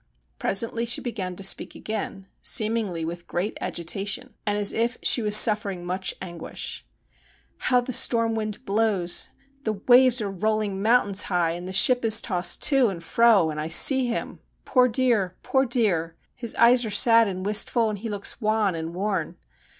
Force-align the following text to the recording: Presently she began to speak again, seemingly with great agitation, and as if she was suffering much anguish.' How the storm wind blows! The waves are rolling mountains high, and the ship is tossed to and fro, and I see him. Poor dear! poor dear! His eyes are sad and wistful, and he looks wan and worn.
Presently 0.39 0.87
she 0.87 0.99
began 0.99 1.35
to 1.35 1.43
speak 1.43 1.75
again, 1.75 2.25
seemingly 2.41 3.05
with 3.05 3.27
great 3.27 3.55
agitation, 3.61 4.33
and 4.47 4.57
as 4.57 4.73
if 4.73 4.97
she 5.03 5.21
was 5.21 5.37
suffering 5.37 5.85
much 5.85 6.15
anguish.' 6.19 6.83
How 7.69 7.81
the 7.81 7.93
storm 7.93 8.33
wind 8.33 8.65
blows! 8.65 9.29
The 9.63 9.73
waves 9.73 10.19
are 10.19 10.31
rolling 10.31 10.81
mountains 10.81 11.21
high, 11.21 11.51
and 11.51 11.67
the 11.67 11.71
ship 11.71 12.03
is 12.03 12.19
tossed 12.19 12.63
to 12.63 12.89
and 12.89 13.03
fro, 13.03 13.51
and 13.51 13.61
I 13.61 13.67
see 13.67 14.07
him. 14.07 14.39
Poor 14.65 14.87
dear! 14.87 15.35
poor 15.43 15.65
dear! 15.67 16.15
His 16.33 16.55
eyes 16.55 16.83
are 16.83 16.89
sad 16.89 17.27
and 17.27 17.45
wistful, 17.45 17.87
and 17.87 17.99
he 17.99 18.09
looks 18.09 18.41
wan 18.41 18.73
and 18.73 18.95
worn. 18.95 19.37